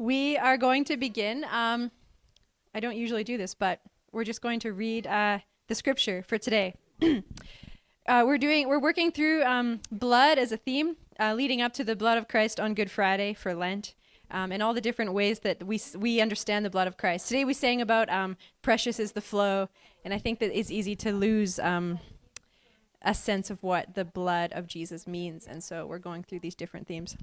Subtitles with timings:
[0.00, 1.44] We are going to begin.
[1.50, 1.90] Um,
[2.72, 3.80] I don't usually do this, but
[4.12, 6.76] we're just going to read uh, the scripture for today.
[7.02, 8.68] uh, we're doing.
[8.68, 12.28] We're working through um, blood as a theme, uh, leading up to the blood of
[12.28, 13.94] Christ on Good Friday for Lent,
[14.30, 17.26] um, and all the different ways that we we understand the blood of Christ.
[17.26, 19.68] Today we sang about um, precious is the flow,
[20.04, 21.98] and I think that it's easy to lose um,
[23.02, 26.54] a sense of what the blood of Jesus means, and so we're going through these
[26.54, 27.16] different themes.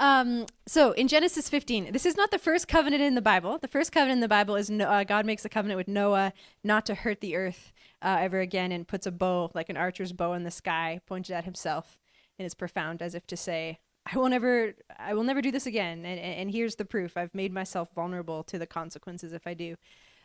[0.00, 3.58] Um, so in Genesis 15, this is not the first covenant in the Bible.
[3.58, 6.32] The first covenant in the Bible is no, uh, God makes a covenant with Noah
[6.64, 7.70] not to hurt the earth
[8.00, 11.34] uh, ever again and puts a bow, like an archer's bow in the sky, pointed
[11.34, 11.98] at himself.
[12.38, 13.78] And it's profound, as if to say,
[14.10, 16.06] I will never, I will never do this again.
[16.06, 19.76] And, and here's the proof: I've made myself vulnerable to the consequences if I do.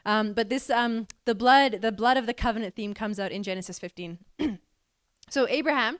[0.05, 3.43] Um, but this, um, the blood, the blood of the covenant theme comes out in
[3.43, 4.19] Genesis 15.
[5.29, 5.99] so Abraham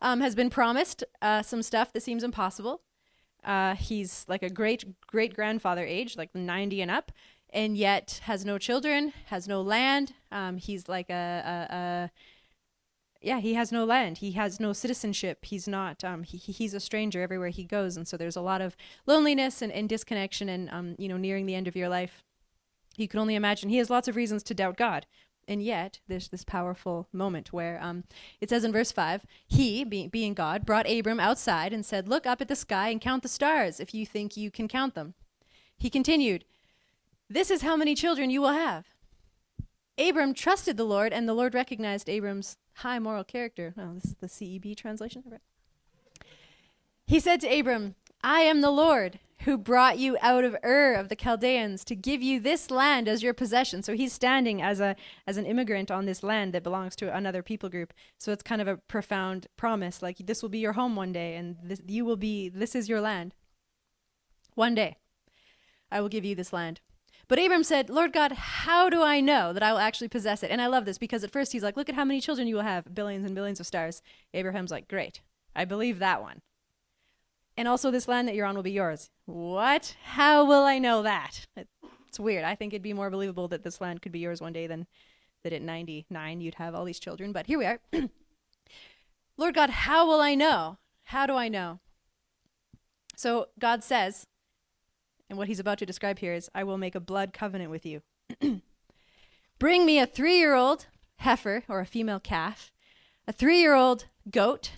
[0.00, 2.80] um, has been promised uh, some stuff that seems impossible.
[3.44, 7.12] Uh, he's like a great great grandfather age, like 90 and up,
[7.50, 10.14] and yet has no children, has no land.
[10.30, 12.10] Um, he's like a, a, a,
[13.20, 14.18] yeah, he has no land.
[14.18, 15.44] He has no citizenship.
[15.44, 16.02] He's not.
[16.02, 18.76] Um, he, he's a stranger everywhere he goes, and so there's a lot of
[19.06, 22.22] loneliness and, and disconnection, and um, you know, nearing the end of your life.
[22.96, 23.70] You can only imagine.
[23.70, 25.06] He has lots of reasons to doubt God,
[25.48, 28.04] and yet, there's this powerful moment where um,
[28.40, 32.26] it says in verse 5 He, being, being God, brought Abram outside and said, Look
[32.26, 35.14] up at the sky and count the stars if you think you can count them.
[35.76, 36.44] He continued,
[37.28, 38.86] This is how many children you will have.
[39.98, 43.74] Abram trusted the Lord, and the Lord recognized Abram's high moral character.
[43.76, 45.22] Oh, this is the CEB translation.
[47.06, 51.08] He said to Abram, I am the Lord who brought you out of Ur of
[51.08, 53.82] the Chaldeans to give you this land as your possession.
[53.82, 57.42] So he's standing as a as an immigrant on this land that belongs to another
[57.42, 57.92] people group.
[58.18, 61.34] So it's kind of a profound promise like this will be your home one day
[61.36, 63.34] and this, you will be this is your land.
[64.54, 64.96] One day
[65.90, 66.80] I will give you this land.
[67.28, 70.50] But Abram said, Lord God, how do I know that I will actually possess it?
[70.50, 72.56] And I love this because at first he's like, Look at how many children you
[72.56, 74.02] will have, billions and billions of stars.
[74.34, 75.20] Abraham's like, Great,
[75.56, 76.42] I believe that one
[77.56, 79.10] and also this land that you're on will be yours.
[79.26, 79.96] What?
[80.04, 81.46] How will I know that?
[82.08, 82.44] It's weird.
[82.44, 84.86] I think it'd be more believable that this land could be yours one day than
[85.42, 87.32] that at 99 you'd have all these children.
[87.32, 87.80] But here we are.
[89.36, 90.78] Lord God, how will I know?
[91.04, 91.80] How do I know?
[93.16, 94.26] So God says,
[95.28, 97.86] and what he's about to describe here is, I will make a blood covenant with
[97.86, 98.02] you.
[99.58, 100.86] Bring me a three year old
[101.16, 102.70] heifer or a female calf,
[103.26, 104.72] a three year old goat,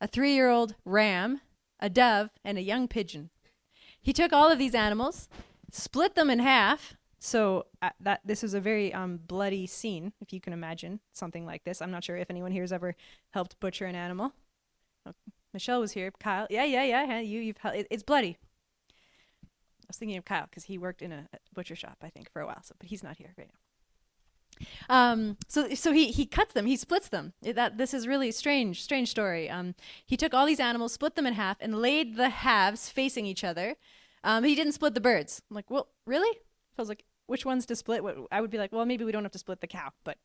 [0.00, 1.40] a three year old ram,
[1.84, 3.28] a dove, and a young pigeon.
[4.00, 5.28] He took all of these animals,
[5.70, 6.94] split them in half.
[7.18, 11.44] So uh, that this was a very um, bloody scene, if you can imagine something
[11.46, 11.80] like this.
[11.82, 12.96] I'm not sure if anyone here has ever
[13.30, 14.32] helped butcher an animal.
[15.06, 15.12] Oh,
[15.52, 16.10] Michelle was here.
[16.18, 17.20] Kyle, yeah, yeah, yeah.
[17.20, 17.56] You, you've.
[17.64, 18.38] It, it's bloody.
[19.32, 22.30] I was thinking of Kyle because he worked in a, a butcher shop, I think,
[22.30, 22.62] for a while.
[22.62, 23.63] So, but he's not here right now.
[24.88, 27.32] Um, so so he he cuts them, he splits them.
[27.42, 29.50] That this is really strange, strange story.
[29.50, 29.74] Um,
[30.06, 33.44] he took all these animals, split them in half, and laid the halves facing each
[33.44, 33.76] other.
[34.22, 35.42] Um, he didn't split the birds.
[35.50, 36.38] I'm like, well, really?
[36.78, 38.02] I was like, which ones to split?
[38.32, 40.18] I would be like, well, maybe we don't have to split the cow, but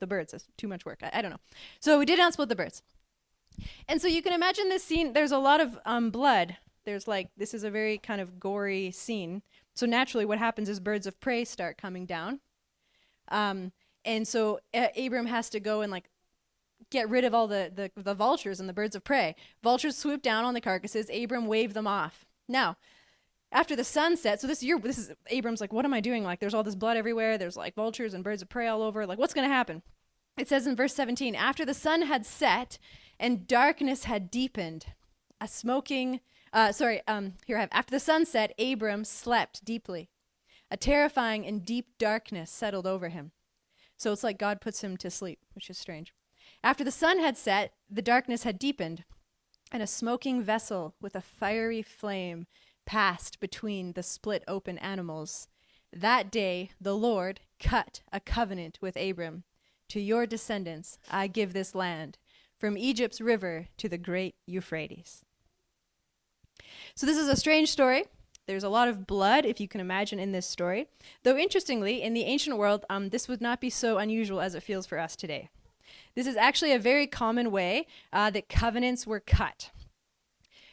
[0.00, 1.00] the birds is too much work.
[1.02, 1.40] I, I don't know.
[1.80, 2.82] So we did not split the birds.
[3.88, 5.12] And so you can imagine this scene.
[5.12, 6.56] There's a lot of um, blood.
[6.84, 9.42] There's like this is a very kind of gory scene.
[9.74, 12.40] So naturally, what happens is birds of prey start coming down
[13.32, 13.72] um,
[14.04, 14.60] and so
[14.96, 16.08] Abram has to go and like
[16.90, 19.34] get rid of all the, the, the vultures and the birds of prey.
[19.62, 21.10] Vultures swoop down on the carcasses.
[21.12, 22.26] Abram waved them off.
[22.48, 22.76] Now,
[23.50, 26.24] after the sun set, so this year, this is Abram's like, what am I doing?
[26.24, 27.38] Like, there's all this blood everywhere.
[27.38, 29.06] There's like vultures and birds of prey all over.
[29.06, 29.82] Like, what's going to happen?
[30.36, 32.78] It says in verse 17, after the sun had set
[33.18, 34.86] and darkness had deepened,
[35.40, 36.20] a smoking,
[36.52, 40.08] uh, sorry, um, here I have, after the sun set, Abram slept deeply.
[40.72, 43.32] A terrifying and deep darkness settled over him.
[43.98, 46.14] So it's like God puts him to sleep, which is strange.
[46.64, 49.04] After the sun had set, the darkness had deepened,
[49.70, 52.46] and a smoking vessel with a fiery flame
[52.86, 55.46] passed between the split open animals.
[55.92, 59.44] That day the Lord cut a covenant with Abram.
[59.90, 62.16] To your descendants I give this land,
[62.56, 65.22] from Egypt's river to the great Euphrates.
[66.94, 68.04] So, this is a strange story.
[68.52, 70.86] There's a lot of blood, if you can imagine, in this story.
[71.22, 74.62] Though, interestingly, in the ancient world, um, this would not be so unusual as it
[74.62, 75.48] feels for us today.
[76.14, 79.70] This is actually a very common way uh, that covenants were cut.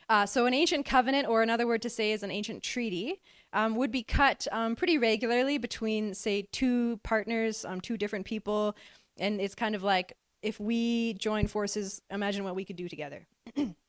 [0.10, 3.22] Uh, so, an ancient covenant, or another word to say is an ancient treaty,
[3.54, 8.76] um, would be cut um, pretty regularly between, say, two partners, um, two different people.
[9.18, 13.26] And it's kind of like if we join forces, imagine what we could do together.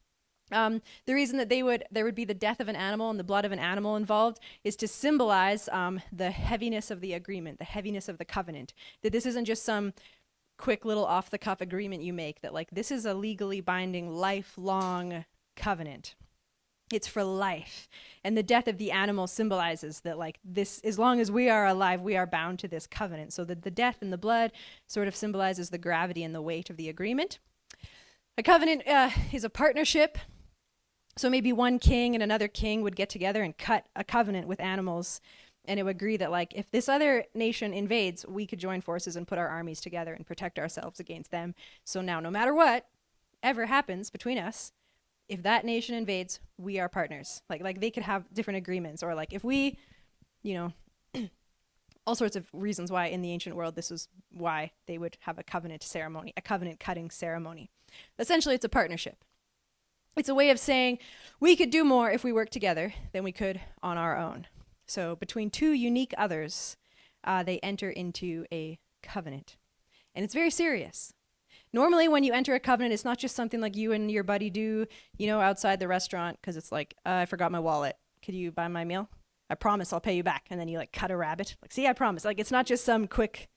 [0.52, 3.18] Um, the reason that they would there would be the death of an animal and
[3.18, 7.58] the blood of an animal involved is to symbolize um, the heaviness of the agreement,
[7.58, 8.72] the heaviness of the covenant.
[9.02, 9.92] That this isn't just some
[10.58, 12.40] quick little off the cuff agreement you make.
[12.40, 15.24] That like this is a legally binding, lifelong
[15.56, 16.14] covenant.
[16.92, 17.88] It's for life.
[18.24, 21.66] And the death of the animal symbolizes that, like, this, as long as we are
[21.66, 23.32] alive, we are bound to this covenant.
[23.32, 24.50] So that the death and the blood
[24.88, 27.38] sort of symbolizes the gravity and the weight of the agreement.
[28.36, 30.18] A covenant uh, is a partnership.
[31.20, 34.58] So maybe one king and another king would get together and cut a covenant with
[34.58, 35.20] animals.
[35.66, 39.16] And it would agree that, like, if this other nation invades, we could join forces
[39.16, 41.54] and put our armies together and protect ourselves against them.
[41.84, 42.86] So now, no matter what
[43.42, 44.72] ever happens between us,
[45.28, 47.42] if that nation invades, we are partners.
[47.50, 49.76] Like like they could have different agreements or like if we,
[50.42, 50.54] you
[51.14, 51.28] know,
[52.06, 55.38] all sorts of reasons why in the ancient world this was why they would have
[55.38, 57.70] a covenant ceremony, a covenant cutting ceremony.
[58.18, 59.22] Essentially, it's a partnership.
[60.20, 60.98] It's a way of saying
[61.40, 64.48] we could do more if we work together than we could on our own.
[64.84, 66.76] So between two unique others,
[67.24, 69.56] uh, they enter into a covenant,
[70.14, 71.14] and it's very serious.
[71.72, 74.50] Normally when you enter a covenant it's not just something like you and your buddy
[74.50, 74.86] do
[75.16, 77.96] you know outside the restaurant because it's like uh, i forgot my wallet.
[78.22, 79.08] Could you buy my meal?
[79.48, 80.48] I promise i'll pay you back.
[80.50, 81.56] And then you like cut a rabbit.
[81.62, 82.26] Like see i promise.
[82.26, 83.48] Like it's not just some quick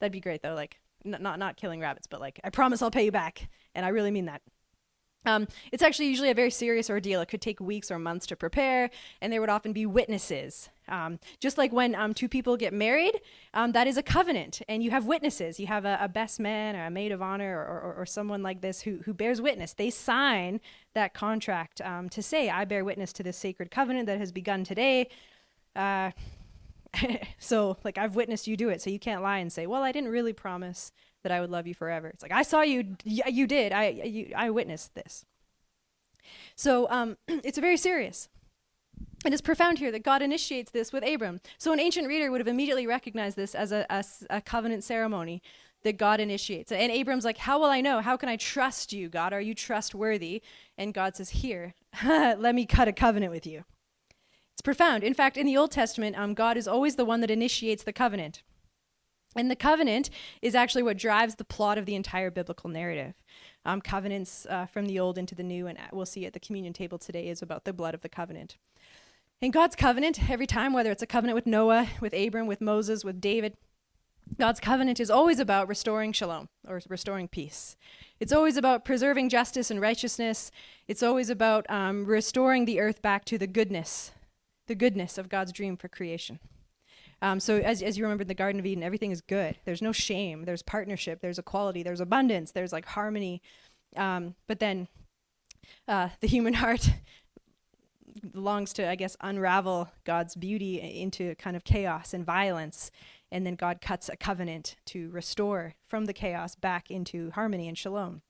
[0.00, 2.90] that'd be great though like n- not not killing rabbits but like i promise i'll
[2.90, 3.48] pay you back.
[3.74, 4.42] And i really mean that
[5.26, 7.20] um, it's actually usually a very serious ordeal.
[7.20, 8.90] It could take weeks or months to prepare,
[9.20, 10.68] and there would often be witnesses.
[10.86, 13.20] Um, just like when um, two people get married,
[13.54, 15.58] um, that is a covenant, and you have witnesses.
[15.58, 18.42] You have a, a best man or a maid of honor or, or, or, someone
[18.42, 19.72] like this who, who bears witness.
[19.72, 20.60] They sign
[20.92, 24.62] that contract um, to say, I bear witness to this sacred covenant that has begun
[24.62, 25.08] today.
[25.74, 26.10] Uh,
[27.38, 29.90] so, like, I've witnessed you do it, so you can't lie and say, Well, I
[29.90, 30.92] didn't really promise
[31.24, 32.08] that I would love you forever.
[32.08, 33.72] It's like I saw you, you did.
[33.72, 35.26] I you, I witnessed this.
[36.54, 38.28] So um, it's very serious.
[39.24, 41.40] And it's profound here that God initiates this with Abram.
[41.58, 45.42] So an ancient reader would have immediately recognized this as a, a, a covenant ceremony
[45.82, 46.70] that God initiates.
[46.72, 48.00] And Abram's like, How will I know?
[48.00, 49.32] How can I trust you, God?
[49.32, 50.42] Are you trustworthy?
[50.76, 51.74] And God says, Here,
[52.04, 53.64] let me cut a covenant with you.
[54.52, 55.02] It's profound.
[55.02, 57.92] In fact, in the Old Testament, um, God is always the one that initiates the
[57.92, 58.42] covenant.
[59.36, 60.10] And the covenant
[60.42, 63.14] is actually what drives the plot of the entire biblical narrative.
[63.64, 66.72] Um, covenants uh, from the old into the new, and we'll see at the communion
[66.72, 68.56] table today, is about the blood of the covenant.
[69.40, 73.04] In God's covenant, every time, whether it's a covenant with Noah, with Abram, with Moses,
[73.04, 73.56] with David,
[74.38, 77.76] God's covenant is always about restoring shalom or restoring peace.
[78.20, 80.50] It's always about preserving justice and righteousness.
[80.88, 84.12] It's always about um, restoring the earth back to the goodness,
[84.66, 86.38] the goodness of God's dream for creation.
[87.24, 89.56] Um, so as, as you remember in the Garden of Eden, everything is good.
[89.64, 90.44] There's no shame.
[90.44, 91.22] There's partnership.
[91.22, 91.82] There's equality.
[91.82, 92.52] There's abundance.
[92.52, 93.40] There's like harmony.
[93.96, 94.88] Um, but then
[95.88, 96.90] uh, the human heart
[98.34, 102.90] longs to, I guess, unravel God's beauty into kind of chaos and violence.
[103.32, 107.78] And then God cuts a covenant to restore from the chaos back into harmony and
[107.78, 108.20] shalom.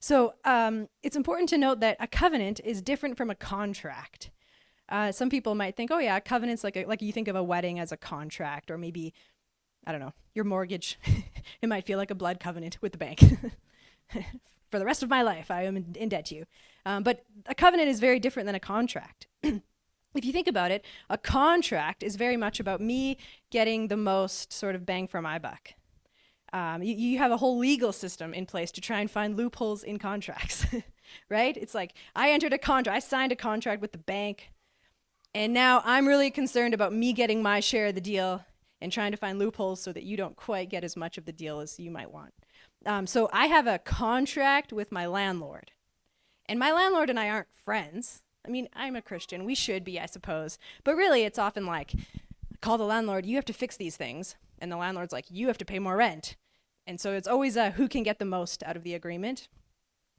[0.00, 4.30] So um, it's important to note that a covenant is different from a contract.
[4.88, 7.42] Uh, some people might think, oh yeah, covenants like a, like you think of a
[7.42, 9.14] wedding as a contract, or maybe
[9.86, 10.98] I don't know your mortgage.
[11.62, 13.20] it might feel like a blood covenant with the bank.
[14.70, 16.44] For the rest of my life, I am in, debt to you.
[16.84, 19.28] Um, but a covenant is very different than a contract.
[19.42, 23.16] if you think about it, a contract is very much about me
[23.50, 25.74] getting the most sort of bang for my buck.
[26.52, 29.82] Um, you, you, have a whole legal system in place to try and find loopholes
[29.82, 30.64] in contracts,
[31.28, 31.56] right?
[31.56, 34.50] It's like I entered a contract, I signed a contract with the bank.
[35.34, 38.44] And now I'm really concerned about me getting my share of the deal
[38.80, 41.32] and trying to find loopholes so that you don't quite get as much of the
[41.32, 42.32] deal as you might want.
[42.86, 45.72] Um, so I have a contract with my landlord.
[46.46, 48.22] And my landlord and I aren't friends.
[48.46, 49.44] I mean, I'm a Christian.
[49.44, 50.58] We should be, I suppose.
[50.84, 51.94] But really, it's often like,
[52.60, 54.36] call the landlord, you have to fix these things.
[54.58, 56.36] And the landlord's like, you have to pay more rent.
[56.86, 59.48] And so it's always a who can get the most out of the agreement.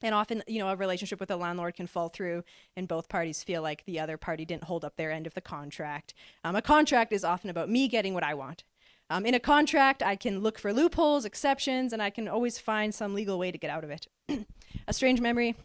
[0.01, 2.43] And often, you know, a relationship with a landlord can fall through,
[2.75, 5.41] and both parties feel like the other party didn't hold up their end of the
[5.41, 6.13] contract.
[6.43, 8.63] Um, a contract is often about me getting what I want.
[9.09, 12.93] Um, in a contract, I can look for loopholes, exceptions, and I can always find
[12.93, 14.07] some legal way to get out of it.
[14.87, 15.55] a strange memory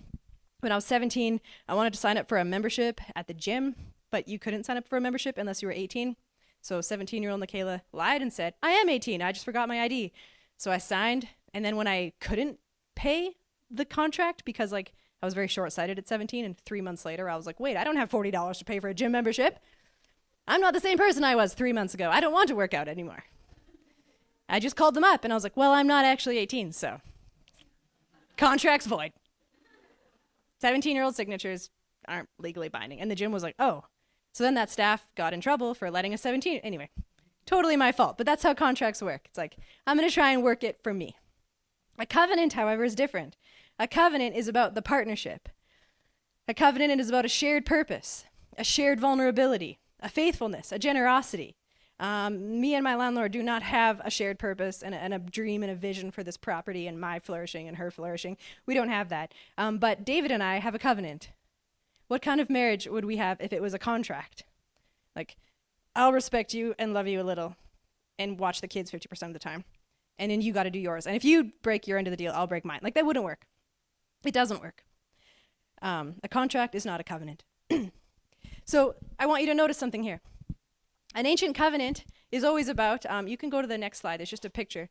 [0.61, 3.75] When I was 17, I wanted to sign up for a membership at the gym,
[4.11, 6.17] but you couldn't sign up for a membership unless you were 18.
[6.61, 9.23] So 17 year old Michaela lied and said, I am 18.
[9.23, 10.13] I just forgot my ID.
[10.59, 11.29] So I signed.
[11.55, 12.59] And then when I couldn't
[12.95, 13.37] pay
[13.71, 17.29] the contract because like I was very short sighted at 17, and three months later,
[17.29, 19.59] I was like, wait, I don't have $40 to pay for a gym membership.
[20.49, 22.09] I'm not the same person I was three months ago.
[22.11, 23.25] I don't want to work out anymore.
[24.49, 27.01] I just called them up and I was like, well, I'm not actually 18, so
[28.37, 29.13] contract's void.
[30.61, 31.71] 17 year old signatures
[32.09, 33.01] aren't legally binding.
[33.01, 33.85] And the gym was like, oh.
[34.33, 36.61] So then that staff got in trouble for letting a 17.
[36.63, 36.91] Anyway,
[37.47, 39.23] totally my fault, but that's how contracts work.
[39.27, 41.17] It's like, I'm going to try and work it for me.
[41.99, 43.37] A covenant, however, is different.
[43.81, 45.49] A covenant is about the partnership.
[46.47, 48.27] A covenant is about a shared purpose,
[48.59, 51.57] a shared vulnerability, a faithfulness, a generosity.
[51.99, 55.19] Um, me and my landlord do not have a shared purpose and a, and a,
[55.19, 58.37] dream and a vision for this property and my flourishing and her flourishing.
[58.67, 59.33] We don't have that.
[59.57, 61.31] Um, but David and I have a covenant.
[62.07, 64.45] What kind of marriage would we have if it was a contract?
[65.17, 65.37] Like,
[65.97, 67.57] I'll respect you and love you a little
[68.19, 69.65] and watch the kids 50% of the time.
[70.19, 71.07] And then you got to do yours.
[71.07, 72.81] And if you break your end of the deal, I'll break mine.
[72.83, 73.47] Like, that wouldn't work.
[74.25, 74.85] It doesn't work.
[75.83, 77.45] Um, a contract is not a covenant.
[78.65, 80.21] so I want you to notice something here.
[81.15, 84.31] An ancient covenant is always about, um, you can go to the next slide, it's
[84.31, 84.89] just a picture.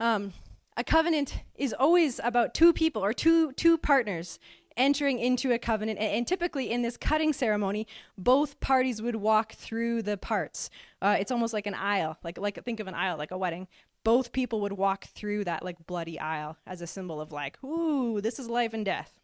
[0.00, 0.32] Um,
[0.76, 4.40] a covenant is always about two people or two, two partners
[4.76, 6.00] entering into a covenant.
[6.00, 7.86] And, and, typically in this cutting ceremony,
[8.18, 10.68] both parties would walk through the parts.
[11.00, 13.68] Uh, it's almost like an aisle, like, like think of an aisle, like a wedding
[14.04, 18.20] both people would walk through that like bloody aisle as a symbol of like, ooh,
[18.20, 19.18] this is life and death.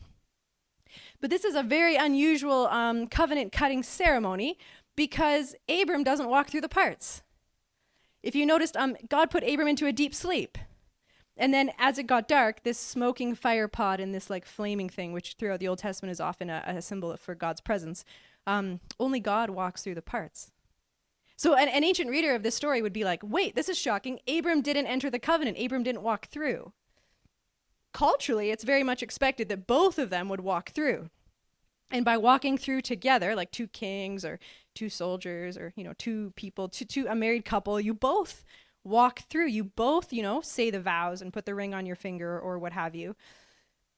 [1.20, 4.58] But this is a very unusual um, covenant cutting ceremony
[4.96, 7.22] because Abram doesn't walk through the parts.
[8.22, 10.58] If you noticed, um, God put Abram into a deep sleep.
[11.36, 15.12] And then as it got dark, this smoking fire pot and this like flaming thing,
[15.12, 18.04] which throughout the Old Testament is often a, a symbol for God's presence,
[18.46, 20.50] um, only God walks through the parts.
[21.40, 24.20] So an, an ancient reader of this story would be like, wait, this is shocking.
[24.28, 26.74] Abram didn't enter the covenant, Abram didn't walk through.
[27.94, 31.08] Culturally, it's very much expected that both of them would walk through.
[31.90, 34.38] And by walking through together, like two kings or
[34.74, 38.44] two soldiers or, you know, two people, two, two, a married couple, you both
[38.84, 39.46] walk through.
[39.46, 42.58] You both, you know, say the vows and put the ring on your finger or
[42.58, 43.16] what have you.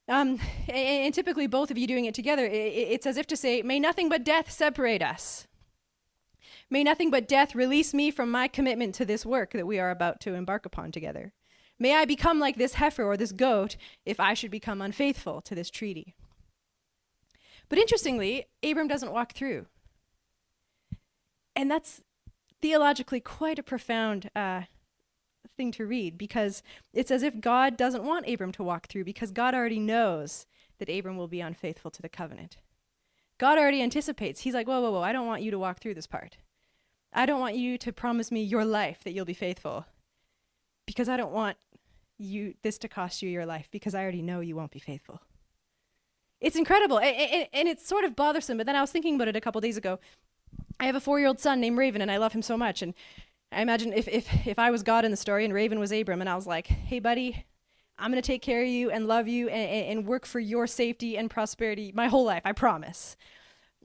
[0.06, 3.36] Um, and, and, typically, both of you doing it together, it, it's as if to
[3.36, 5.48] say, May nothing but death separate us.
[6.72, 9.90] May nothing but death release me from my commitment to this work that we are
[9.90, 11.34] about to embark upon together.
[11.78, 13.76] May I become like this heifer or this goat
[14.06, 16.14] if I should become unfaithful to this treaty.
[17.68, 19.66] But interestingly, Abram doesn't walk through.
[21.54, 22.00] And that's
[22.62, 24.62] theologically quite a profound uh,
[25.58, 26.62] thing to read because
[26.94, 30.46] it's as if God doesn't want Abram to walk through because God already knows
[30.78, 32.56] that Abram will be unfaithful to the covenant.
[33.36, 34.40] God already anticipates.
[34.40, 36.38] He's like, whoa, whoa, whoa, I don't want you to walk through this part.
[37.12, 39.86] I don't want you to promise me your life that you'll be faithful
[40.86, 41.56] because I don't want
[42.18, 45.20] you this to cost you your life because I already know you won't be faithful.
[46.40, 49.36] It's incredible and, and it's sort of bothersome, but then I was thinking about it
[49.36, 49.98] a couple days ago.
[50.80, 52.82] I have a four year old son named Raven and I love him so much.
[52.82, 52.94] And
[53.52, 56.20] I imagine if, if, if I was God in the story and Raven was Abram
[56.20, 57.44] and I was like, hey, buddy,
[57.98, 60.66] I'm going to take care of you and love you and, and work for your
[60.66, 63.16] safety and prosperity my whole life, I promise.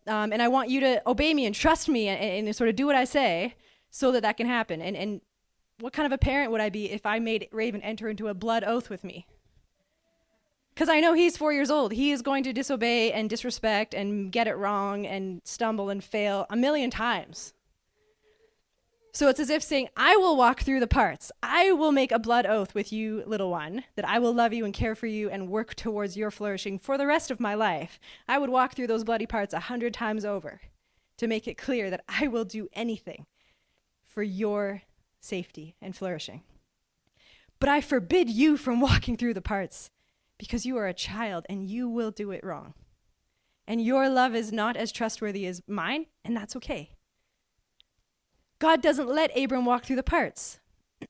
[0.07, 2.75] Um, and I want you to obey me and trust me and, and, sort of
[2.75, 3.55] do what I say
[3.89, 4.81] so that that can happen.
[4.81, 5.21] And, and
[5.79, 8.33] what kind of a parent would I be if I made Raven enter into a
[8.33, 9.27] blood oath with me?
[10.73, 11.91] Because I know he's four years old.
[11.91, 16.45] He is going to disobey and disrespect and get it wrong and stumble and fail
[16.49, 17.53] a million times.
[19.17, 21.31] So it's as if saying, I will walk through the parts.
[21.41, 24.63] I will make a blood oath with you, little one, that I will love you
[24.63, 27.99] and care for you and work towards your flourishing for the rest of my life.
[28.27, 30.61] I would walk through those bloody parts a hundred times over
[31.17, 33.25] to make it clear that I will do anything
[34.05, 34.83] for your
[35.19, 36.43] safety and flourishing.
[37.59, 39.89] But I forbid you from walking through the parts
[40.37, 42.75] because you are a child and you will do it wrong.
[43.67, 46.96] And your love is not as trustworthy as mine, and that's okay.
[48.59, 50.59] God doesn't let Abram walk through the parts.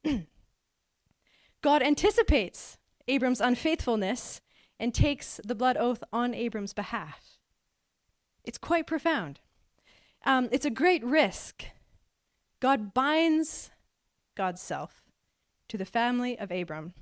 [1.62, 2.78] God anticipates
[3.08, 4.42] Abram's unfaithfulness
[4.80, 7.38] and takes the blood oath on Abram's behalf.
[8.44, 9.40] It's quite profound.
[10.26, 11.66] Um, it's a great risk.
[12.60, 13.72] God binds
[14.36, 15.04] God's self
[15.68, 16.94] to the family of Abram,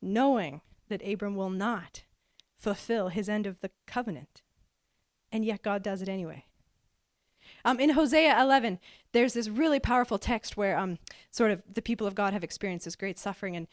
[0.00, 2.02] knowing that Abram will not
[2.56, 4.42] fulfill his end of the covenant.
[5.30, 6.44] And yet God does it anyway.
[7.64, 8.78] Um, in Hosea 11,
[9.12, 10.98] there's this really powerful text where um,
[11.30, 13.66] sort of the people of God have experienced this great suffering, and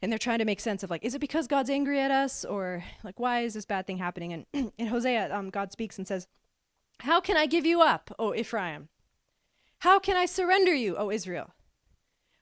[0.00, 2.44] and they're trying to make sense of like, is it because God's angry at us,
[2.44, 4.32] or like, why is this bad thing happening?
[4.52, 6.26] And in Hosea, um, God speaks and says,
[7.00, 8.88] "How can I give you up, O Ephraim?
[9.80, 11.54] How can I surrender you, O Israel?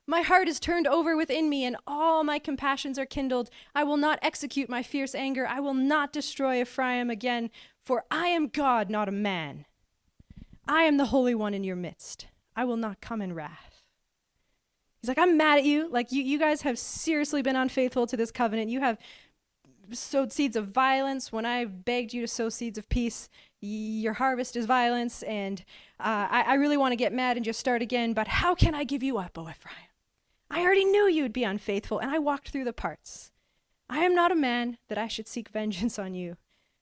[0.09, 3.50] My heart is turned over within me, and all my compassions are kindled.
[3.75, 5.47] I will not execute my fierce anger.
[5.47, 7.50] I will not destroy Ephraim again,
[7.85, 9.65] for I am God, not a man.
[10.69, 12.26] I am the Holy One in your midst.
[12.57, 13.85] I will not come in wrath.
[15.01, 15.89] He's like, I'm mad at you.
[15.89, 18.71] Like, you, you guys have seriously been unfaithful to this covenant.
[18.71, 18.99] You have
[19.93, 23.29] sowed seeds of violence when I begged you to sow seeds of peace.
[23.61, 25.65] Your harvest is violence, and
[26.01, 28.15] uh, I, I really want to get mad and just start again.
[28.15, 29.77] But how can I give you up, O Ephraim?
[30.51, 33.33] I already knew you'd be unfaithful, and I walked through the parts.
[33.89, 36.37] I am not a man that I should seek vengeance on you.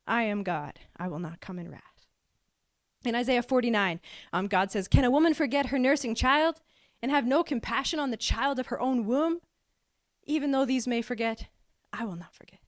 [0.07, 0.81] I am God.
[0.97, 1.94] I will not come in wrath.
[3.05, 4.01] In Isaiah 49,
[4.33, 6.61] um, God says, Can a woman forget her nursing child
[7.03, 9.41] and have no compassion on the child of her own womb?
[10.25, 11.49] Even though these may forget,
[11.93, 12.61] I will not forget.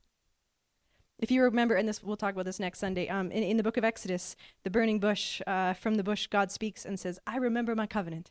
[1.18, 3.62] If you remember, and this we'll talk about this next Sunday, um, in, in the
[3.62, 7.38] book of Exodus, the burning bush, uh, from the bush, God speaks and says, I
[7.38, 8.30] remember my covenant.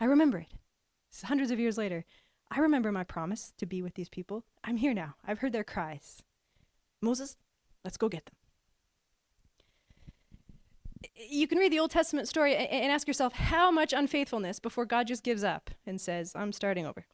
[0.00, 0.54] I remember it.
[1.24, 2.06] Hundreds of years later.
[2.50, 4.44] I remember my promise to be with these people.
[4.64, 5.16] I'm here now.
[5.26, 6.22] I've heard their cries.
[7.02, 7.36] Moses,
[7.84, 8.37] let's go get them
[11.18, 15.06] you can read the Old Testament story and, ask yourself how much unfaithfulness before God
[15.06, 17.06] just gives up and says, I'm starting over.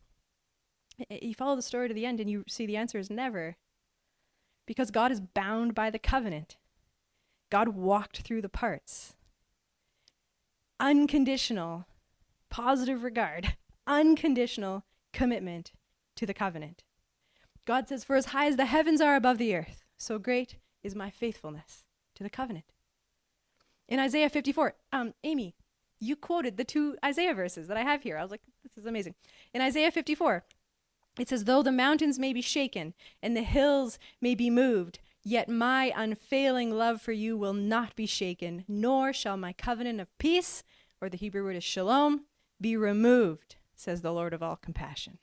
[1.09, 3.57] You follow the story to the end and you see the answer is never.
[4.67, 6.57] Because God is bound by the covenant.
[7.51, 9.15] God walked through the parts.
[10.81, 11.87] Unconditional,
[12.51, 13.57] positive regard,
[13.87, 15.73] unconditional commitment
[16.17, 16.83] to the covenant.
[17.67, 20.95] God says, For as high as the heavens are above the earth, so great is
[20.95, 21.85] my faithfulness
[22.15, 22.74] to the covenant.
[23.89, 25.55] In Isaiah 54, um, Amy,
[26.01, 28.17] you quoted the two Isaiah verses that I have here.
[28.17, 29.15] I was like, this is amazing.
[29.53, 30.45] In Isaiah 54,
[31.19, 35.49] it says, Though the mountains may be shaken and the hills may be moved, yet
[35.49, 40.63] my unfailing love for you will not be shaken, nor shall my covenant of peace,
[41.01, 42.25] or the Hebrew word is shalom,
[42.61, 45.19] be removed, says the Lord of all compassion.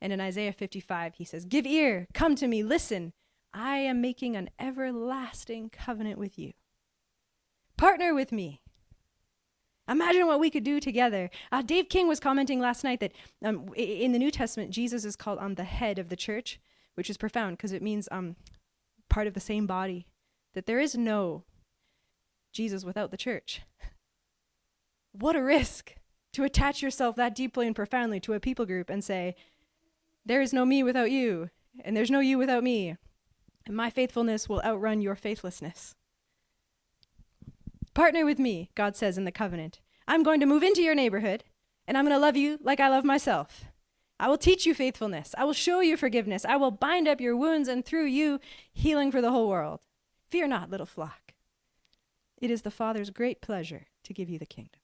[0.00, 3.12] And in Isaiah 55, he says, Give ear, come to me, listen.
[3.52, 6.52] I am making an everlasting covenant with you.
[7.80, 8.60] Partner with me.
[9.88, 11.30] Imagine what we could do together.
[11.50, 13.12] Uh, Dave King was commenting last night that
[13.42, 16.60] um, in the New Testament, Jesus is called um, the head of the church,
[16.94, 18.36] which is profound because it means um,
[19.08, 20.06] part of the same body.
[20.52, 21.44] That there is no
[22.52, 23.62] Jesus without the church.
[25.12, 25.94] What a risk
[26.34, 29.36] to attach yourself that deeply and profoundly to a people group and say,
[30.26, 31.48] There is no me without you,
[31.82, 32.98] and there's no you without me,
[33.64, 35.94] and my faithfulness will outrun your faithlessness.
[37.94, 39.80] Partner with me, God says in the covenant.
[40.06, 41.44] I'm going to move into your neighborhood,
[41.86, 43.64] and I'm going to love you like I love myself.
[44.18, 45.34] I will teach you faithfulness.
[45.36, 46.44] I will show you forgiveness.
[46.44, 48.38] I will bind up your wounds, and through you,
[48.72, 49.80] healing for the whole world.
[50.28, 51.34] Fear not, little flock.
[52.38, 54.80] It is the Father's great pleasure to give you the kingdom.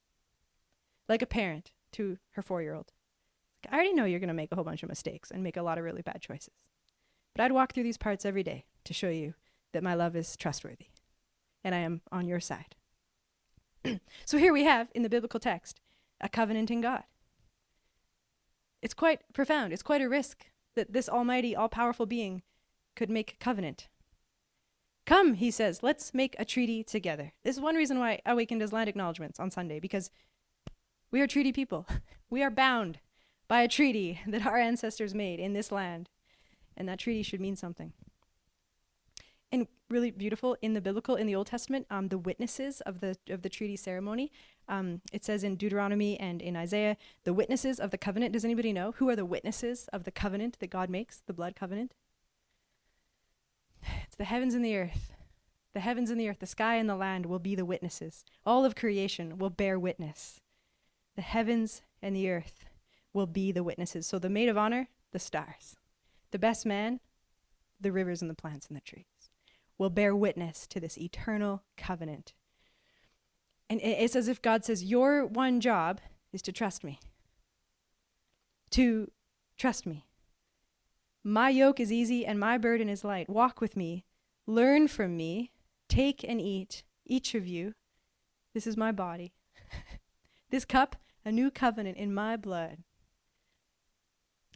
[1.08, 2.92] Like a parent to her four year old.
[3.70, 5.62] I already know you're going to make a whole bunch of mistakes and make a
[5.62, 6.54] lot of really bad choices.
[7.34, 9.34] But I'd walk through these parts every day to show you
[9.72, 10.86] that my love is trustworthy
[11.64, 12.75] and I am on your side.
[14.25, 15.81] so here we have in the biblical text
[16.20, 17.05] a covenant in God.
[18.83, 19.72] It's quite profound.
[19.72, 22.42] It's quite a risk that this almighty, all powerful being
[22.94, 23.88] could make a covenant.
[25.07, 27.33] Come, he says, let's make a treaty together.
[27.44, 30.11] This is one reason why I Awakened does land acknowledgments on Sunday, because
[31.11, 31.87] we are treaty people.
[32.31, 32.99] we are bound
[33.49, 36.09] by a treaty that our ancestors made in this land,
[36.77, 37.92] and that treaty should mean something
[39.52, 43.16] and really beautiful in the biblical in the Old Testament, um, the witnesses of the
[43.28, 44.32] of the treaty ceremony.
[44.68, 48.32] Um, it says in Deuteronomy and in Isaiah, the witnesses of the covenant.
[48.32, 51.54] Does anybody know who are the witnesses of the covenant that God makes, the blood
[51.54, 51.94] covenant?
[54.04, 55.12] It's the heavens and the earth.
[55.74, 58.24] The heavens and the earth, the sky and the land will be the witnesses.
[58.46, 60.40] All of creation will bear witness.
[61.16, 62.64] The heavens and the earth
[63.12, 64.06] will be the witnesses.
[64.06, 65.76] So the maid of honor, the stars.
[66.30, 67.00] The best man,
[67.78, 69.15] the rivers and the plants and the trees
[69.78, 72.34] will bear witness to this eternal covenant.
[73.68, 76.00] And it's as if God says, Your one job
[76.32, 77.00] is to trust me.
[78.70, 79.10] To
[79.56, 80.06] trust me.
[81.24, 83.28] My yoke is easy and my burden is light.
[83.28, 84.04] Walk with me.
[84.46, 85.50] Learn from me.
[85.88, 87.74] Take and eat, each of you.
[88.54, 89.32] This is my body.
[90.50, 92.78] this cup, a new covenant in my blood.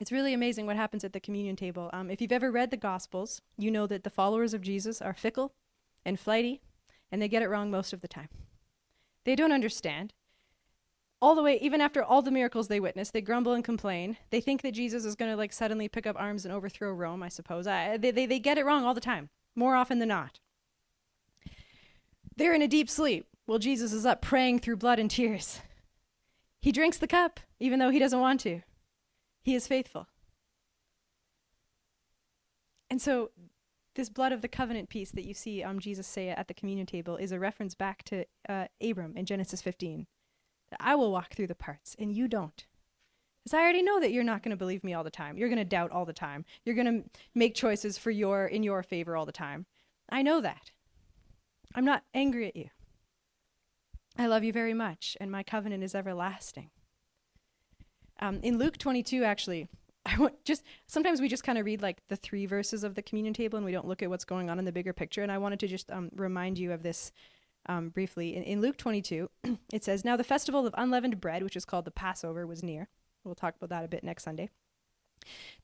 [0.01, 1.91] It's really amazing what happens at the communion table.
[1.93, 5.13] Um, if you've ever read the Gospels, you know that the followers of Jesus are
[5.13, 5.53] fickle
[6.07, 6.63] and flighty,
[7.13, 8.31] and they get it wrong most of the time.
[9.25, 10.15] They don't understand.
[11.23, 14.17] all the way, even after all the miracles they witness, they grumble and complain.
[14.31, 17.23] They think that Jesus is going to like suddenly pick up arms and overthrow Rome,
[17.23, 17.67] I suppose.
[17.67, 20.41] I, they, they, they get it wrong all the time, more often than not.
[22.37, 25.61] They're in a deep sleep while Jesus is up praying through blood and tears.
[26.63, 28.63] He drinks the cup, even though he doesn't want to.
[29.43, 30.07] He is faithful.
[32.91, 33.31] And so,
[33.95, 36.87] this blood of the covenant piece that you see um, Jesus say at the communion
[36.87, 40.07] table is a reference back to uh, Abram in Genesis 15.
[40.79, 42.67] I will walk through the parts, and you don't.
[43.43, 45.37] Because I already know that you're not going to believe me all the time.
[45.37, 46.45] You're going to doubt all the time.
[46.65, 49.67] You're going to make choices for your in your favor all the time.
[50.11, 50.71] I know that.
[51.75, 52.71] I'm not angry at you.
[54.19, 56.71] I love you very much, and my covenant is everlasting.
[58.21, 59.69] Um, in Luke 22, actually,
[60.07, 63.03] I want just sometimes we just kind of read like the three verses of the
[63.03, 65.23] communion table, and we don't look at what's going on in the bigger picture.
[65.23, 67.13] And I wanted to just um, remind you of this
[67.67, 68.37] um, briefly.
[68.37, 69.31] In, in Luke 22,
[69.73, 72.89] it says, "Now the festival of unleavened bread, which is called the Passover, was near."
[73.25, 74.49] We'll talk about that a bit next Sunday.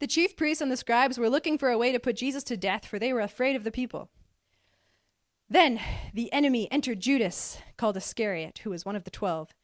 [0.00, 2.58] The chief priests and the scribes were looking for a way to put Jesus to
[2.58, 4.10] death, for they were afraid of the people.
[5.48, 5.80] Then
[6.12, 9.54] the enemy entered Judas, called Iscariot, who was one of the twelve.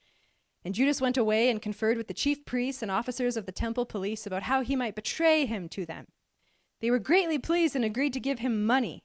[0.64, 3.84] And Judas went away and conferred with the chief priests and officers of the temple
[3.84, 6.06] police about how he might betray him to them.
[6.80, 9.04] They were greatly pleased and agreed to give him money.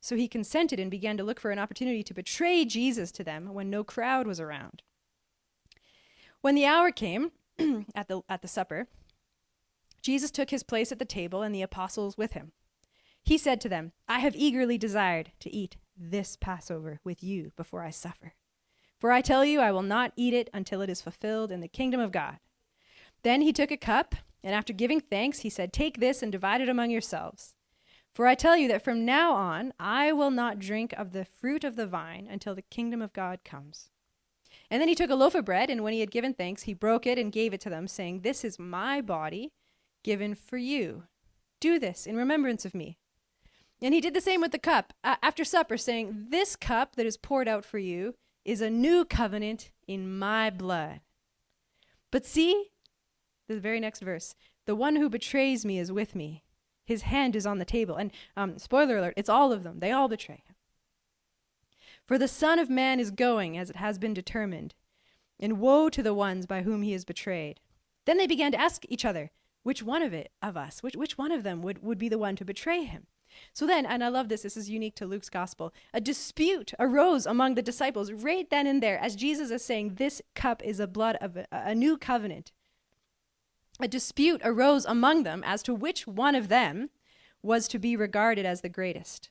[0.00, 3.52] So he consented and began to look for an opportunity to betray Jesus to them
[3.52, 4.82] when no crowd was around.
[6.40, 7.32] When the hour came
[7.94, 8.88] at, the, at the supper,
[10.00, 12.52] Jesus took his place at the table and the apostles with him.
[13.22, 17.82] He said to them, I have eagerly desired to eat this Passover with you before
[17.82, 18.34] I suffer.
[19.00, 21.68] For I tell you, I will not eat it until it is fulfilled in the
[21.68, 22.38] kingdom of God.
[23.22, 26.60] Then he took a cup, and after giving thanks, he said, Take this and divide
[26.60, 27.54] it among yourselves.
[28.14, 31.64] For I tell you that from now on I will not drink of the fruit
[31.64, 33.88] of the vine until the kingdom of God comes.
[34.70, 36.74] And then he took a loaf of bread, and when he had given thanks, he
[36.74, 39.52] broke it and gave it to them, saying, This is my body
[40.04, 41.04] given for you.
[41.58, 42.98] Do this in remembrance of me.
[43.82, 47.06] And he did the same with the cup uh, after supper, saying, This cup that
[47.06, 51.00] is poured out for you is a new covenant in my blood.
[52.10, 52.70] But see,
[53.48, 54.34] the very next verse
[54.66, 56.44] the one who betrays me is with me.
[56.84, 57.96] His hand is on the table.
[57.96, 59.80] And um, spoiler alert, it's all of them.
[59.80, 60.54] They all betray him.
[62.06, 64.74] For the Son of Man is going as it has been determined,
[65.38, 67.60] and woe to the ones by whom he is betrayed.
[68.04, 69.30] Then they began to ask each other,
[69.62, 72.18] which one of it of us, which, which one of them would, would be the
[72.18, 73.06] one to betray him?
[73.52, 77.26] So then, and I love this, this is unique to Luke's gospel, a dispute arose
[77.26, 80.86] among the disciples right then and there as Jesus is saying, This cup is a
[80.86, 82.52] blood of a, a new covenant.
[83.80, 86.90] A dispute arose among them as to which one of them
[87.42, 89.30] was to be regarded as the greatest.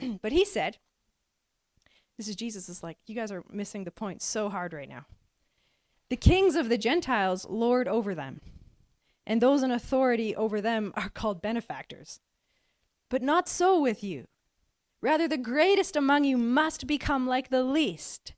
[0.22, 0.78] but he said,
[2.16, 5.06] This is Jesus is like, You guys are missing the point so hard right now.
[6.10, 8.40] The kings of the Gentiles lord over them,
[9.26, 12.20] and those in authority over them are called benefactors.
[13.08, 14.26] But not so with you.
[15.00, 18.34] Rather, the greatest among you must become like the least.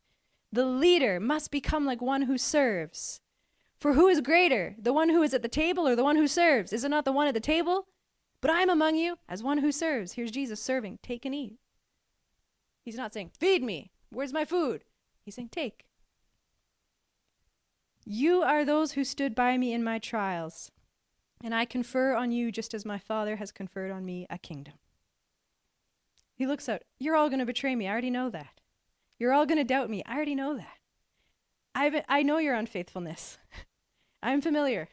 [0.53, 3.21] The leader must become like one who serves.
[3.79, 6.29] For who is greater, the one who is at the table or the one who
[6.29, 6.73] serves?
[6.73, 7.87] Is it not the one at the table?
[8.41, 10.13] But I am among you as one who serves.
[10.13, 10.99] Here's Jesus serving.
[11.03, 11.57] Take and eat.
[12.85, 13.91] He's not saying, Feed me.
[14.11, 14.85] Where's my food?
[15.25, 15.87] He's saying, Take.
[18.05, 20.71] You are those who stood by me in my trials.
[21.43, 24.75] And I confer on you, just as my Father has conferred on me, a kingdom.
[26.35, 26.83] He looks out.
[26.99, 27.87] You're all going to betray me.
[27.87, 28.61] I already know that.
[29.19, 30.03] You're all going to doubt me.
[30.07, 30.79] I already know that.
[31.75, 33.39] I've, I know your unfaithfulness.
[34.23, 34.89] I'm familiar.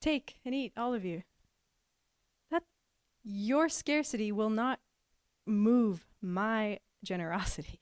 [0.00, 1.22] Take and eat, all of you.
[2.50, 2.64] That
[3.22, 4.80] your scarcity will not
[5.46, 7.80] move my generosity.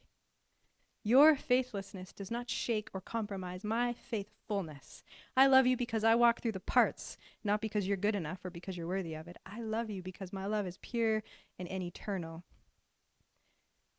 [1.05, 5.03] Your faithlessness does not shake or compromise my faithfulness.
[5.37, 8.51] I love you because I walk through the parts, not because you're good enough or
[8.51, 9.37] because you're worthy of it.
[9.45, 11.25] I love you because my love is pure
[11.59, 12.45] and, and eternal.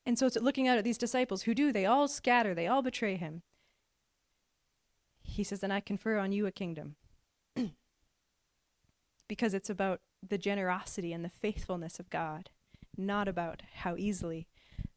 [0.06, 2.82] And so it's looking out at these disciples who do, they all scatter, they all
[2.82, 3.42] betray him.
[5.24, 6.96] He says, And I confer on you a kingdom.
[9.28, 12.50] because it's about the generosity and the faithfulness of God,
[12.98, 14.48] not about how easily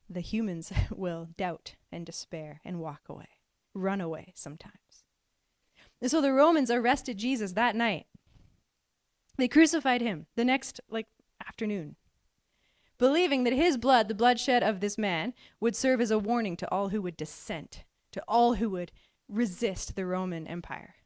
[0.09, 3.29] the humans will doubt and despair and walk away,
[3.75, 5.05] run away sometimes.
[6.01, 8.07] And so the Romans arrested Jesus that night.
[9.37, 11.07] They crucified him the next like
[11.47, 11.97] afternoon,
[12.99, 16.71] believing that his blood, the bloodshed of this man, would serve as a warning to
[16.71, 18.93] all who would dissent, to all who would
[19.29, 20.97] resist the Roman Empire.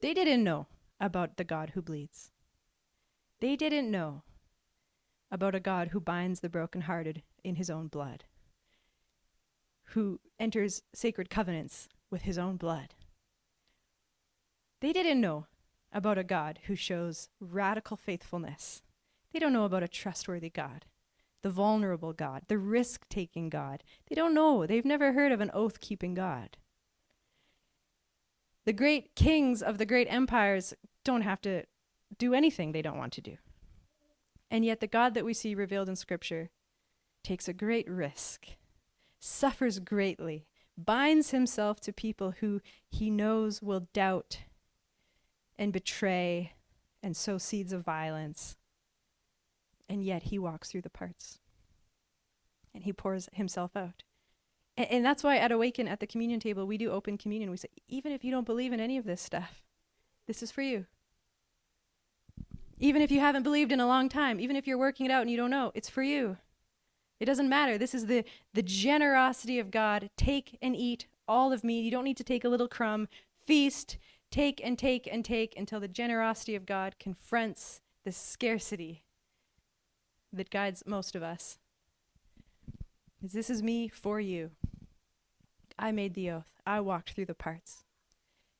[0.00, 0.66] They didn't know
[1.00, 2.32] about the God who bleeds.
[3.40, 4.22] They didn't know
[5.30, 8.24] about a God who binds the brokenhearted in his own blood,
[9.86, 12.94] who enters sacred covenants with his own blood.
[14.80, 15.46] They didn't know
[15.92, 18.82] about a God who shows radical faithfulness.
[19.32, 20.86] They don't know about a trustworthy God,
[21.42, 23.82] the vulnerable God, the risk taking God.
[24.08, 24.66] They don't know.
[24.66, 26.56] They've never heard of an oath keeping God.
[28.64, 30.74] The great kings of the great empires
[31.04, 31.64] don't have to
[32.16, 33.36] do anything they don't want to do.
[34.50, 36.50] And yet, the God that we see revealed in Scripture
[37.22, 38.48] takes a great risk,
[39.18, 44.38] suffers greatly, binds himself to people who he knows will doubt
[45.58, 46.52] and betray
[47.02, 48.56] and sow seeds of violence.
[49.88, 51.38] And yet, he walks through the parts
[52.74, 54.02] and he pours himself out.
[54.76, 57.50] And, and that's why at Awaken, at the communion table, we do open communion.
[57.50, 59.62] We say, even if you don't believe in any of this stuff,
[60.26, 60.86] this is for you.
[62.78, 65.22] Even if you haven't believed in a long time, even if you're working it out
[65.22, 66.38] and you don't know, it's for you.
[67.22, 67.78] It doesn't matter.
[67.78, 70.10] This is the, the generosity of God.
[70.16, 71.80] Take and eat all of me.
[71.80, 73.06] You don't need to take a little crumb.
[73.46, 73.96] Feast,
[74.32, 79.04] take and take and take until the generosity of God confronts the scarcity
[80.32, 81.58] that guides most of us.
[83.22, 84.50] This is me for you.
[85.78, 86.50] I made the oath.
[86.66, 87.84] I walked through the parts.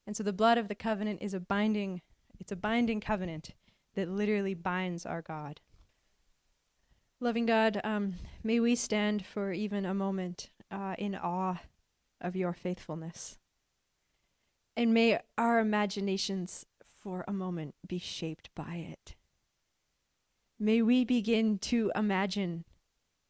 [0.06, 2.00] And so the blood of the covenant is a binding
[2.38, 3.54] it's a binding covenant
[3.96, 5.58] that literally binds our God.
[7.22, 11.60] Loving God, um, may we stand for even a moment uh, in awe
[12.20, 13.38] of your faithfulness.
[14.76, 19.14] And may our imaginations for a moment be shaped by it.
[20.58, 22.64] May we begin to imagine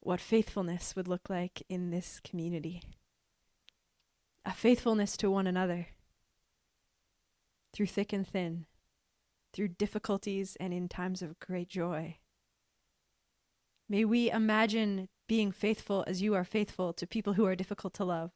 [0.00, 2.80] what faithfulness would look like in this community.
[4.46, 5.88] A faithfulness to one another
[7.74, 8.64] through thick and thin,
[9.52, 12.16] through difficulties and in times of great joy.
[13.92, 18.06] May we imagine being faithful as you are faithful to people who are difficult to
[18.06, 18.30] love.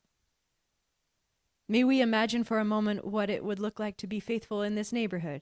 [1.67, 4.75] May we imagine for a moment what it would look like to be faithful in
[4.75, 5.41] this neighborhood,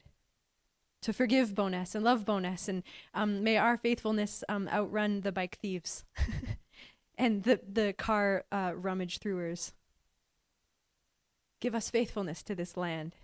[1.02, 5.58] to forgive Bowness and love Bowness, and um, may our faithfulness um, outrun the bike
[5.60, 6.04] thieves
[7.18, 9.72] and the, the car uh, rummage throwers.
[11.60, 13.16] Give us faithfulness to this land.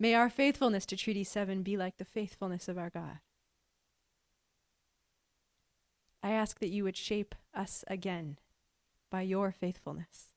[0.00, 3.20] May our faithfulness to Treaty 7 be like the faithfulness of our God.
[6.26, 8.40] I ask that you would shape us again
[9.12, 10.32] by your faithfulness.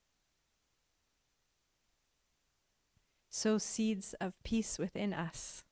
[3.31, 5.63] Sow seeds of peace within us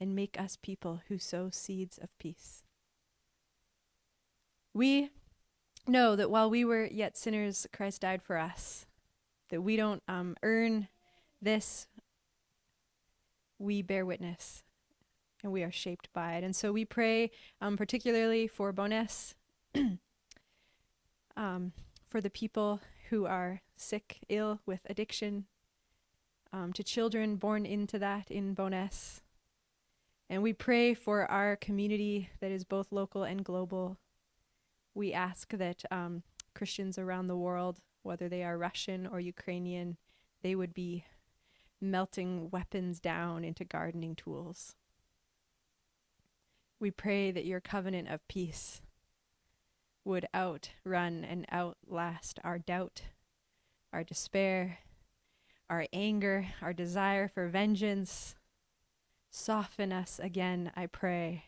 [0.00, 2.64] and make us people who sow seeds of peace.
[4.72, 5.10] We
[5.86, 8.84] know that while we were yet sinners, Christ died for us,
[9.50, 10.88] that we don't um, earn
[11.40, 11.86] this,
[13.60, 14.64] we bear witness
[15.44, 16.42] and we are shaped by it.
[16.42, 17.30] And so we pray
[17.60, 19.34] um, particularly for Bowness,
[21.36, 21.72] um,
[22.08, 22.80] for the people
[23.10, 25.44] who are sick, ill with addiction,
[26.52, 29.20] um, to children born into that in Bowness.
[30.30, 33.98] And we pray for our community that is both local and global.
[34.94, 36.22] We ask that um,
[36.54, 39.98] Christians around the world, whether they are Russian or Ukrainian,
[40.42, 41.04] they would be
[41.80, 44.76] melting weapons down into gardening tools.
[46.84, 48.82] We pray that your covenant of peace
[50.04, 53.04] would outrun and outlast our doubt,
[53.90, 54.80] our despair,
[55.70, 58.34] our anger, our desire for vengeance.
[59.30, 61.46] Soften us again, I pray.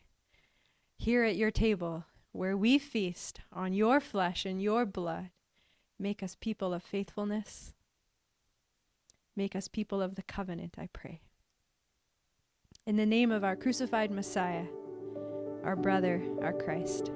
[0.97, 5.29] Here at your table, where we feast on your flesh and your blood,
[5.99, 7.75] make us people of faithfulness.
[9.37, 11.21] Make us people of the covenant, I pray.
[12.87, 14.65] In the name of our crucified Messiah,
[15.67, 17.11] our brother, our Christ.